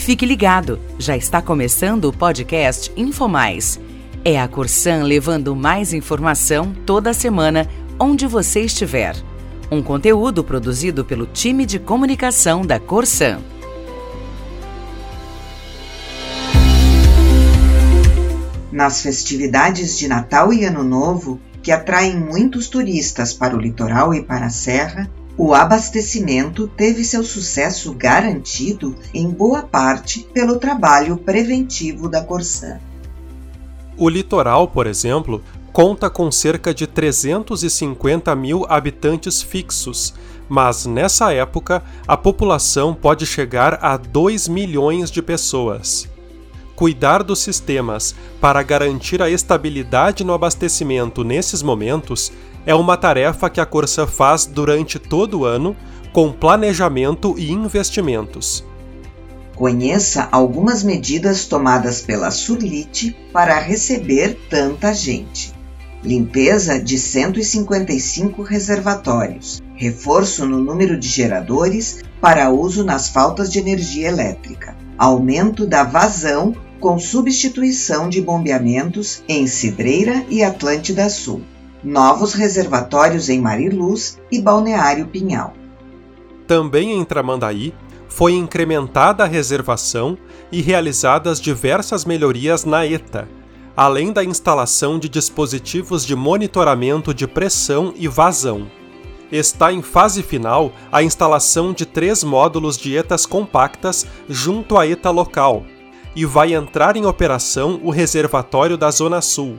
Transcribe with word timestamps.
Fique 0.00 0.24
ligado, 0.24 0.80
já 0.98 1.14
está 1.14 1.42
começando 1.42 2.06
o 2.06 2.12
podcast 2.12 2.90
InfoMais. 2.96 3.78
É 4.24 4.40
a 4.40 4.48
Corsan 4.48 5.02
levando 5.02 5.54
mais 5.54 5.92
informação 5.92 6.74
toda 6.86 7.12
semana, 7.12 7.68
onde 7.98 8.26
você 8.26 8.62
estiver. 8.62 9.14
Um 9.70 9.82
conteúdo 9.82 10.42
produzido 10.42 11.04
pelo 11.04 11.26
time 11.26 11.66
de 11.66 11.78
comunicação 11.78 12.62
da 12.62 12.80
Corsan. 12.80 13.40
Nas 18.72 19.02
festividades 19.02 19.98
de 19.98 20.08
Natal 20.08 20.50
e 20.50 20.64
Ano 20.64 20.82
Novo, 20.82 21.38
que 21.62 21.70
atraem 21.70 22.18
muitos 22.18 22.68
turistas 22.68 23.34
para 23.34 23.54
o 23.54 23.60
litoral 23.60 24.14
e 24.14 24.22
para 24.22 24.46
a 24.46 24.50
serra, 24.50 25.10
o 25.42 25.54
abastecimento 25.54 26.68
teve 26.68 27.02
seu 27.02 27.24
sucesso 27.24 27.94
garantido 27.94 28.94
em 29.14 29.26
boa 29.30 29.62
parte 29.62 30.20
pelo 30.34 30.58
trabalho 30.58 31.16
preventivo 31.16 32.10
da 32.10 32.22
Corsã. 32.22 32.78
O 33.96 34.06
litoral, 34.10 34.68
por 34.68 34.86
exemplo, 34.86 35.42
conta 35.72 36.10
com 36.10 36.30
cerca 36.30 36.74
de 36.74 36.86
350 36.86 38.36
mil 38.36 38.66
habitantes 38.68 39.40
fixos, 39.40 40.12
mas 40.46 40.84
nessa 40.84 41.32
época 41.32 41.82
a 42.06 42.18
população 42.18 42.92
pode 42.92 43.24
chegar 43.24 43.82
a 43.82 43.96
2 43.96 44.46
milhões 44.46 45.10
de 45.10 45.22
pessoas. 45.22 46.06
Cuidar 46.76 47.22
dos 47.22 47.38
sistemas 47.38 48.14
para 48.42 48.62
garantir 48.62 49.22
a 49.22 49.30
estabilidade 49.30 50.22
no 50.22 50.34
abastecimento 50.34 51.24
nesses 51.24 51.62
momentos 51.62 52.30
é 52.66 52.74
uma 52.74 52.96
tarefa 52.96 53.48
que 53.48 53.60
a 53.60 53.66
Corsã 53.66 54.06
faz 54.06 54.46
durante 54.46 54.98
todo 54.98 55.40
o 55.40 55.44
ano, 55.44 55.76
com 56.12 56.32
planejamento 56.32 57.34
e 57.38 57.50
investimentos. 57.50 58.64
Conheça 59.54 60.28
algumas 60.32 60.82
medidas 60.82 61.46
tomadas 61.46 62.00
pela 62.00 62.30
Surlite 62.30 63.14
para 63.32 63.58
receber 63.58 64.38
tanta 64.48 64.92
gente. 64.94 65.52
Limpeza 66.02 66.80
de 66.82 66.98
155 66.98 68.42
reservatórios, 68.42 69.60
reforço 69.74 70.46
no 70.46 70.58
número 70.58 70.98
de 70.98 71.06
geradores 71.06 72.02
para 72.22 72.50
uso 72.50 72.82
nas 72.84 73.08
faltas 73.08 73.52
de 73.52 73.58
energia 73.58 74.08
elétrica, 74.08 74.74
aumento 74.96 75.66
da 75.66 75.84
vazão 75.84 76.54
com 76.80 76.98
substituição 76.98 78.08
de 78.08 78.22
bombeamentos 78.22 79.22
em 79.28 79.46
Cidreira 79.46 80.24
e 80.30 80.42
Atlântida 80.42 81.10
Sul 81.10 81.42
novos 81.82 82.34
reservatórios 82.34 83.28
em 83.28 83.40
Mariluz 83.40 84.18
e 84.30 84.40
Balneário 84.40 85.06
Pinhal. 85.06 85.54
Também 86.46 86.92
em 86.92 87.04
Tramandaí, 87.04 87.72
foi 88.08 88.32
incrementada 88.32 89.24
a 89.24 89.26
reservação 89.26 90.18
e 90.50 90.60
realizadas 90.60 91.40
diversas 91.40 92.04
melhorias 92.04 92.64
na 92.64 92.84
ETA, 92.84 93.28
além 93.76 94.12
da 94.12 94.22
instalação 94.22 94.98
de 94.98 95.08
dispositivos 95.08 96.04
de 96.04 96.14
monitoramento 96.16 97.14
de 97.14 97.26
pressão 97.26 97.94
e 97.96 98.08
vazão. 98.08 98.66
Está 99.30 99.72
em 99.72 99.80
fase 99.80 100.24
final 100.24 100.72
a 100.90 101.04
instalação 101.04 101.72
de 101.72 101.86
três 101.86 102.24
módulos 102.24 102.76
de 102.76 102.96
ETAs 102.96 103.24
compactas 103.24 104.04
junto 104.28 104.76
à 104.76 104.86
ETA 104.86 105.10
local, 105.10 105.64
e 106.16 106.26
vai 106.26 106.52
entrar 106.52 106.96
em 106.96 107.06
operação 107.06 107.80
o 107.84 107.90
reservatório 107.90 108.76
da 108.76 108.90
Zona 108.90 109.22
Sul, 109.22 109.56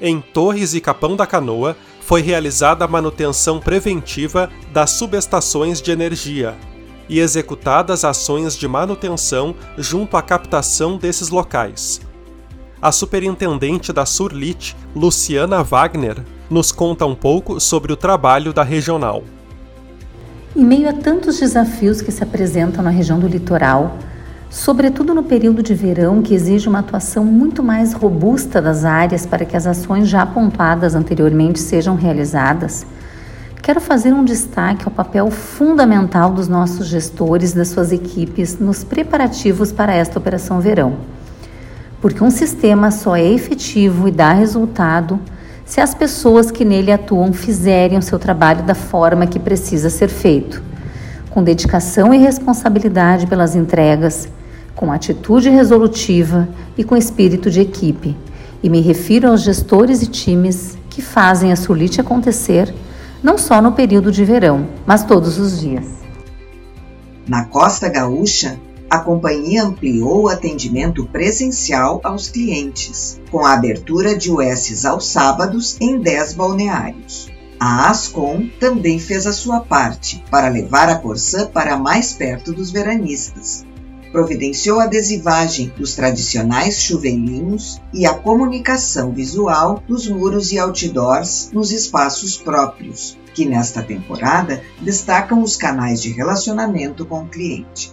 em 0.00 0.20
Torres 0.20 0.74
e 0.74 0.80
Capão 0.80 1.16
da 1.16 1.26
Canoa 1.26 1.76
foi 2.00 2.22
realizada 2.22 2.84
a 2.84 2.88
manutenção 2.88 3.60
preventiva 3.60 4.48
das 4.72 4.90
subestações 4.90 5.82
de 5.82 5.90
energia 5.90 6.56
e 7.08 7.20
executadas 7.20 8.04
ações 8.04 8.56
de 8.56 8.68
manutenção 8.68 9.54
junto 9.76 10.16
à 10.16 10.22
captação 10.22 10.96
desses 10.96 11.30
locais. 11.30 12.00
A 12.80 12.92
superintendente 12.92 13.92
da 13.92 14.06
Surlit, 14.06 14.76
Luciana 14.94 15.62
Wagner, 15.64 16.22
nos 16.48 16.70
conta 16.70 17.04
um 17.04 17.14
pouco 17.14 17.58
sobre 17.58 17.92
o 17.92 17.96
trabalho 17.96 18.52
da 18.52 18.62
regional. 18.62 19.24
Em 20.54 20.64
meio 20.64 20.88
a 20.88 20.92
tantos 20.92 21.40
desafios 21.40 22.00
que 22.00 22.12
se 22.12 22.22
apresentam 22.22 22.82
na 22.82 22.90
região 22.90 23.18
do 23.18 23.26
litoral, 23.26 23.98
sobretudo 24.50 25.14
no 25.14 25.22
período 25.22 25.62
de 25.62 25.74
verão, 25.74 26.22
que 26.22 26.34
exige 26.34 26.68
uma 26.68 26.78
atuação 26.78 27.24
muito 27.24 27.62
mais 27.62 27.92
robusta 27.92 28.62
das 28.62 28.84
áreas 28.84 29.26
para 29.26 29.44
que 29.44 29.56
as 29.56 29.66
ações 29.66 30.08
já 30.08 30.22
apontadas 30.22 30.94
anteriormente 30.94 31.60
sejam 31.60 31.94
realizadas, 31.94 32.86
quero 33.62 33.80
fazer 33.80 34.12
um 34.12 34.24
destaque 34.24 34.84
ao 34.86 34.90
papel 34.90 35.30
fundamental 35.30 36.32
dos 36.32 36.48
nossos 36.48 36.86
gestores 36.86 37.52
das 37.52 37.68
suas 37.68 37.92
equipes 37.92 38.58
nos 38.58 38.82
preparativos 38.82 39.70
para 39.70 39.94
esta 39.94 40.18
operação 40.18 40.60
verão. 40.60 40.96
Porque 42.00 42.24
um 42.24 42.30
sistema 42.30 42.90
só 42.90 43.16
é 43.16 43.24
efetivo 43.24 44.08
e 44.08 44.10
dá 44.10 44.32
resultado 44.32 45.20
se 45.66 45.82
as 45.82 45.94
pessoas 45.94 46.50
que 46.50 46.64
nele 46.64 46.90
atuam 46.90 47.30
fizerem 47.30 47.98
o 47.98 48.02
seu 48.02 48.18
trabalho 48.18 48.62
da 48.62 48.74
forma 48.74 49.26
que 49.26 49.38
precisa 49.38 49.90
ser 49.90 50.08
feito, 50.08 50.62
com 51.28 51.42
dedicação 51.42 52.14
e 52.14 52.16
responsabilidade 52.16 53.26
pelas 53.26 53.54
entregas, 53.54 54.28
com 54.78 54.92
atitude 54.92 55.50
resolutiva 55.50 56.48
e 56.76 56.84
com 56.84 56.96
espírito 56.96 57.50
de 57.50 57.60
equipe. 57.60 58.16
E 58.62 58.70
me 58.70 58.80
refiro 58.80 59.28
aos 59.28 59.42
gestores 59.42 60.02
e 60.02 60.06
times 60.06 60.78
que 60.88 61.02
fazem 61.02 61.50
a 61.50 61.56
Sulite 61.56 62.00
acontecer, 62.00 62.72
não 63.20 63.36
só 63.36 63.60
no 63.60 63.72
período 63.72 64.12
de 64.12 64.24
verão, 64.24 64.68
mas 64.86 65.02
todos 65.02 65.36
os 65.36 65.60
dias. 65.60 65.84
Na 67.26 67.44
Costa 67.46 67.88
Gaúcha, 67.88 68.56
a 68.88 69.00
companhia 69.00 69.64
ampliou 69.64 70.22
o 70.22 70.28
atendimento 70.28 71.04
presencial 71.06 72.00
aos 72.04 72.28
clientes, 72.28 73.20
com 73.32 73.44
a 73.44 73.54
abertura 73.54 74.16
de 74.16 74.30
USs 74.30 74.84
aos 74.84 75.08
sábados 75.08 75.76
em 75.80 75.98
10 75.98 76.34
balneários. 76.34 77.28
A 77.58 77.90
Ascom 77.90 78.48
também 78.60 79.00
fez 79.00 79.26
a 79.26 79.32
sua 79.32 79.58
parte 79.58 80.22
para 80.30 80.48
levar 80.48 80.88
a 80.88 80.94
Corsã 80.94 81.46
para 81.46 81.76
mais 81.76 82.12
perto 82.12 82.52
dos 82.52 82.70
veranistas, 82.70 83.66
providenciou 84.12 84.80
a 84.80 84.84
adesivagem 84.84 85.72
dos 85.76 85.94
tradicionais 85.94 86.80
chuveirinhos 86.82 87.80
e 87.92 88.06
a 88.06 88.14
comunicação 88.14 89.12
visual 89.12 89.82
dos 89.86 90.08
muros 90.08 90.52
e 90.52 90.58
outdoors 90.58 91.50
nos 91.52 91.70
espaços 91.70 92.36
próprios, 92.36 93.16
que 93.34 93.44
nesta 93.44 93.82
temporada 93.82 94.62
destacam 94.80 95.42
os 95.42 95.56
canais 95.56 96.02
de 96.02 96.10
relacionamento 96.10 97.04
com 97.04 97.22
o 97.22 97.28
cliente. 97.28 97.92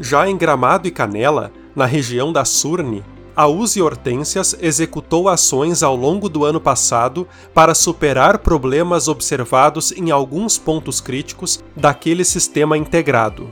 Já 0.00 0.28
em 0.28 0.36
Gramado 0.36 0.88
e 0.88 0.90
Canela, 0.90 1.52
na 1.74 1.84
região 1.84 2.32
da 2.32 2.44
Surne, 2.44 3.04
a 3.36 3.46
Uzi 3.46 3.80
Hortências 3.80 4.56
executou 4.60 5.28
ações 5.28 5.82
ao 5.82 5.94
longo 5.96 6.28
do 6.28 6.44
ano 6.44 6.60
passado 6.60 7.26
para 7.54 7.74
superar 7.74 8.38
problemas 8.38 9.08
observados 9.08 9.92
em 9.92 10.10
alguns 10.10 10.58
pontos 10.58 11.00
críticos 11.00 11.62
daquele 11.76 12.24
sistema 12.24 12.76
integrado. 12.76 13.50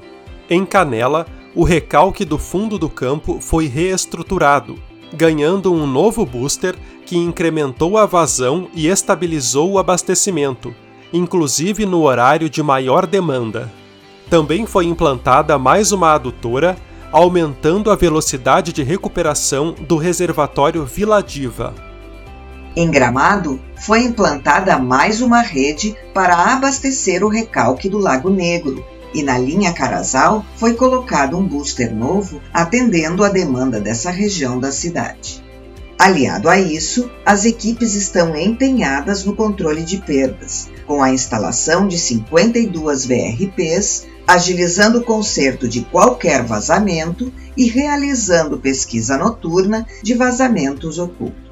Em 0.51 0.65
Canela, 0.67 1.27
o 1.59 1.65
recalque 1.65 2.25
do 2.25 2.39
fundo 2.39 2.79
do 2.79 2.89
campo 2.89 3.41
foi 3.41 3.67
reestruturado, 3.67 4.79
ganhando 5.13 5.73
um 5.73 5.89
novo 5.89 6.25
booster 6.25 6.77
que 7.05 7.17
incrementou 7.17 7.99
a 7.99 8.07
vazão 8.07 8.69
e 8.73 8.87
estabilizou 8.87 9.73
o 9.73 9.79
abastecimento, 9.81 10.73
inclusive 11.13 11.85
no 11.85 12.03
horário 12.03 12.49
de 12.49 12.63
maior 12.63 13.09
demanda. 13.09 13.73
Também 14.31 14.67
foi 14.67 14.85
implantada 14.85 15.59
mais 15.59 15.91
uma 15.91 16.13
adutora, 16.15 16.77
aumentando 17.11 17.91
a 17.91 17.97
velocidade 17.97 18.73
de 18.73 18.85
recuperação 18.85 19.75
do 19.81 19.97
reservatório 19.97 20.85
Vila 20.85 21.21
Diva. 21.21 21.75
Em 22.77 22.89
Gramado, 22.89 23.59
foi 23.85 24.05
implantada 24.05 24.79
mais 24.79 25.21
uma 25.21 25.41
rede 25.41 25.97
para 26.15 26.37
abastecer 26.37 27.25
o 27.25 27.29
recalque 27.29 27.89
do 27.89 27.99
Lago 27.99 28.31
Negro, 28.31 28.87
e 29.15 29.23
na 29.23 29.39
linha 29.39 29.73
Carasal 29.73 30.45
foi 30.57 30.75
colocado 30.75 31.37
um 31.37 31.47
booster 31.47 31.95
novo 31.95 32.41
atendendo 32.53 33.25
à 33.25 33.29
demanda 33.29 33.81
dessa 33.81 34.11
região 34.11 34.59
da 34.59 34.71
cidade. 34.71 35.43
Aliado 35.99 36.49
a 36.49 36.61
isso, 36.61 37.11
as 37.27 37.45
equipes 37.45 37.95
estão 37.95 38.37
empenhadas 38.37 39.25
no 39.25 39.35
controle 39.35 39.83
de 39.83 39.97
perdas, 39.99 40.71
com 40.87 41.03
a 41.03 41.13
instalação 41.13 41.89
de 41.89 41.99
52 41.99 43.05
VRPs, 43.05 44.07
agilizando 44.25 44.99
o 44.99 45.05
conserto 45.05 45.67
de 45.67 45.81
qualquer 45.81 46.45
vazamento 46.45 47.33
e 47.57 47.67
realizando 47.67 48.59
pesquisa 48.59 49.19
noturna 49.19 49.87
de 50.03 50.15
vazamentos 50.15 50.99
ocultos. 50.99 51.48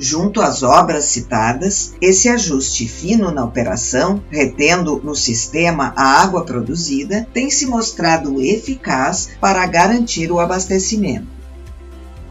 Junto 0.00 0.40
às 0.40 0.62
obras 0.62 1.06
citadas, 1.06 1.94
esse 2.00 2.28
ajuste 2.28 2.86
fino 2.86 3.32
na 3.32 3.44
operação, 3.44 4.22
retendo 4.30 5.00
no 5.02 5.14
sistema 5.14 5.92
a 5.96 6.22
água 6.22 6.44
produzida, 6.44 7.26
tem 7.34 7.50
se 7.50 7.66
mostrado 7.66 8.40
eficaz 8.40 9.30
para 9.40 9.66
garantir 9.66 10.30
o 10.30 10.38
abastecimento. 10.38 11.26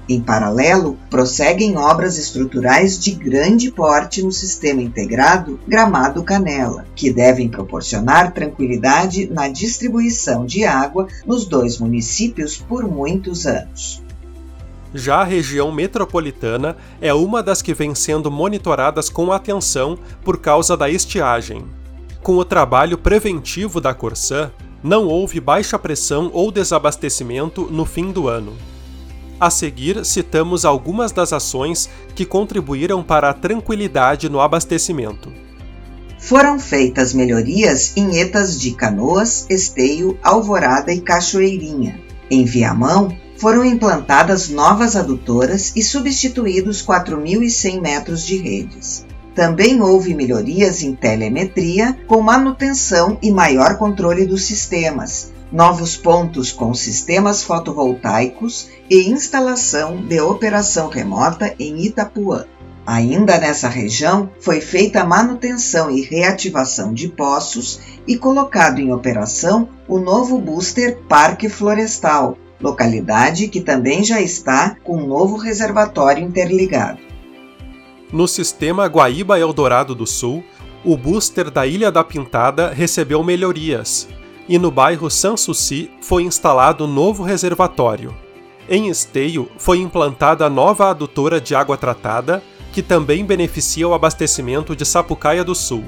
Em 0.10 0.22
paralelo, 0.22 0.98
prosseguem 1.10 1.78
obras 1.78 2.18
estruturais 2.18 2.98
de 2.98 3.12
grande 3.12 3.69
porte 3.69 4.24
no 4.24 4.31
sistema 4.31 4.81
integrado 4.81 5.60
Gramado 5.68 6.24
Canela, 6.24 6.86
que 6.96 7.12
devem 7.12 7.50
proporcionar 7.50 8.34
tranquilidade 8.34 9.28
na 9.28 9.50
distribuição 9.50 10.46
de 10.46 10.64
água 10.64 11.10
nos 11.25 11.46
dois 11.46 11.78
municípios 11.78 12.56
por 12.56 12.88
muitos 12.88 13.46
anos. 13.46 14.02
Já 14.97 15.17
a 15.17 15.23
região 15.23 15.71
metropolitana 15.71 16.75
é 16.99 17.13
uma 17.13 17.44
das 17.44 17.61
que 17.61 17.71
vem 17.71 17.94
sendo 17.94 18.31
monitoradas 18.31 19.11
com 19.11 19.31
atenção 19.31 19.95
por 20.23 20.39
causa 20.39 20.75
da 20.75 20.89
estiagem. 20.89 21.63
Com 22.23 22.35
o 22.38 22.44
trabalho 22.44 22.97
preventivo 22.97 23.79
da 23.79 23.94
Corsã, 23.94 24.51
não 24.81 25.05
houve 25.05 25.39
baixa 25.39 25.77
pressão 25.77 26.31
ou 26.33 26.51
desabastecimento 26.51 27.67
no 27.69 27.85
fim 27.85 28.11
do 28.11 28.27
ano. 28.27 28.53
A 29.39 29.51
seguir, 29.51 30.03
citamos 30.03 30.65
algumas 30.65 31.11
das 31.11 31.31
ações 31.31 31.88
que 32.15 32.25
contribuíram 32.25 33.03
para 33.03 33.29
a 33.29 33.33
tranquilidade 33.35 34.27
no 34.29 34.41
abastecimento. 34.41 35.31
Foram 36.17 36.59
feitas 36.59 37.13
melhorias 37.13 37.95
em 37.95 38.19
etas 38.19 38.59
de 38.59 38.71
Canoas, 38.71 39.45
Esteio, 39.47 40.17
Alvorada 40.23 40.91
e 40.91 40.99
Cachoeirinha. 41.01 41.99
Em 42.31 42.44
Viamão, 42.44 43.15
foram 43.38 43.63
implantadas 43.63 44.50
novas 44.50 44.95
adutoras 44.95 45.72
e 45.75 45.84
substituídos 45.84 46.86
4.100 46.86 47.81
metros 47.81 48.25
de 48.25 48.38
redes. 48.38 49.06
Também 49.36 49.81
houve 49.81 50.16
melhorias 50.16 50.81
em 50.81 50.95
telemetria, 50.95 51.95
com 52.07 52.22
manutenção 52.22 53.19
e 53.22 53.30
maior 53.30 53.78
controle 53.78 54.25
dos 54.25 54.44
sistemas, 54.45 55.31
novos 55.51 55.95
pontos 55.95 56.51
com 56.51 56.74
sistemas 56.74 57.44
fotovoltaicos 57.44 58.68
e 58.89 59.07
instalação 59.07 59.98
de 59.98 60.19
operação 60.19 60.90
remota 60.90 61.54
em 61.60 61.86
Itapuã. 61.86 62.45
Ainda 62.83 63.38
nessa 63.38 63.68
região, 63.68 64.30
foi 64.40 64.62
feita 64.62 65.01
a 65.01 65.06
manutenção 65.06 65.92
e 65.92 66.01
reativação 66.01 66.94
de 66.94 67.10
poços 67.10 67.80
e 68.07 68.18
colocado 68.18 68.80
em 68.80 68.92
operação 68.92 69.69
o 69.88 70.00
novo 70.00 70.40
booster 70.40 70.98
Parque 71.07 71.50
Florestal, 71.50 72.38
localidade 72.62 73.48
que 73.48 73.62
também 73.62 74.04
já 74.04 74.21
está 74.21 74.75
com 74.83 74.98
um 74.98 75.07
novo 75.07 75.38
reservatório 75.38 76.24
interligado. 76.24 77.00
No 78.12 78.27
sistema 78.27 78.86
Guaíba 78.88 79.39
Eldorado 79.39 79.94
do 79.94 80.07
Sul, 80.07 80.44
o 80.83 80.95
booster 80.95 81.51
da 81.51 81.68
Ilha 81.68 81.92
da 81.92 82.04
Pintada 82.04 82.71
recebeu 82.71 83.24
melhorias, 83.24 84.07
e 84.48 84.57
no 84.57 84.71
bairro 84.71 85.09
Sanssouci 85.09 85.92
foi 86.01 86.24
instalado 86.24 86.88
novo 86.88 87.24
reservatório. 87.24 88.15
Em 88.69 88.88
Esteio 88.88 89.50
foi 89.57 89.80
implantada 89.80 90.45
a 90.45 90.50
nova 90.50 90.89
adutora 90.89 91.42
de 91.42 91.54
água 91.54 91.77
tratada, 91.77 92.42
que 92.71 92.81
também 92.81 93.25
beneficia 93.25 93.88
o 93.88 93.94
abastecimento 93.94 94.75
de 94.75 94.86
Sapucaia 94.86 95.44
do 95.44 95.56
Sul. 95.56 95.83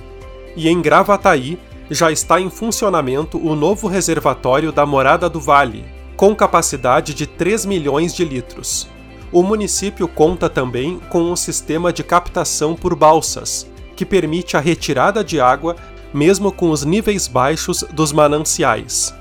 E 0.55 0.67
em 0.67 0.81
Gravataí 0.81 1.57
já 1.89 2.11
está 2.11 2.39
em 2.39 2.49
funcionamento 2.49 3.37
o 3.37 3.55
novo 3.55 3.87
reservatório 3.87 4.71
da 4.71 4.85
Morada 4.85 5.29
do 5.29 5.39
Vale, 5.39 5.85
com 6.19 6.35
capacidade 6.35 7.13
de 7.13 7.25
3 7.25 7.65
milhões 7.65 8.13
de 8.13 8.25
litros. 8.25 8.89
O 9.31 9.41
município 9.41 10.05
conta 10.05 10.49
também 10.49 10.99
com 11.09 11.21
um 11.21 11.33
sistema 11.33 11.93
de 11.93 12.03
captação 12.03 12.75
por 12.75 12.93
balsas, 12.93 13.65
que 13.95 14.05
permite 14.05 14.57
a 14.57 14.59
retirada 14.59 15.23
de 15.23 15.39
água 15.39 15.77
mesmo 16.13 16.51
com 16.51 16.71
os 16.71 16.83
níveis 16.83 17.25
baixos 17.25 17.85
dos 17.93 18.11
mananciais. 18.11 19.13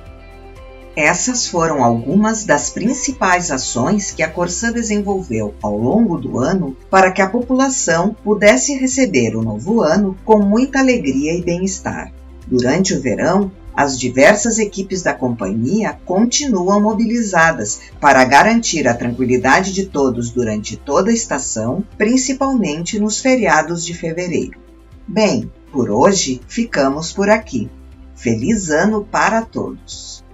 Essas 0.97 1.47
foram 1.47 1.85
algumas 1.85 2.45
das 2.45 2.71
principais 2.71 3.53
ações 3.53 4.11
que 4.11 4.25
a 4.25 4.29
Corsã 4.29 4.73
desenvolveu 4.73 5.55
ao 5.62 5.79
longo 5.79 6.19
do 6.19 6.41
ano 6.41 6.77
para 6.91 7.12
que 7.12 7.23
a 7.23 7.31
população 7.31 8.17
pudesse 8.25 8.77
receber 8.77 9.37
o 9.37 9.43
novo 9.43 9.83
ano 9.83 10.19
com 10.25 10.41
muita 10.41 10.81
alegria 10.81 11.33
e 11.33 11.43
bem-estar. 11.43 12.11
Durante 12.45 12.95
o 12.95 13.00
verão, 13.00 13.53
as 13.79 13.97
diversas 13.97 14.59
equipes 14.59 15.03
da 15.03 15.15
companhia 15.15 15.97
continuam 16.05 16.81
mobilizadas 16.81 17.79
para 18.01 18.25
garantir 18.25 18.89
a 18.89 18.93
tranquilidade 18.93 19.73
de 19.73 19.87
todos 19.87 20.31
durante 20.31 20.77
toda 20.77 21.13
a 21.13 21.15
estação, 21.15 21.85
principalmente 21.97 22.99
nos 22.99 23.21
feriados 23.21 23.85
de 23.85 23.95
fevereiro. 23.95 24.59
Bem, 25.07 25.49
por 25.71 25.93
hoje 25.93 26.41
ficamos 26.49 27.13
por 27.13 27.31
aqui. 27.31 27.71
Feliz 28.17 28.69
ano 28.69 29.05
para 29.05 29.43
todos! 29.43 30.25